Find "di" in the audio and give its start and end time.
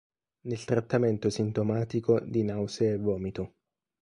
2.21-2.41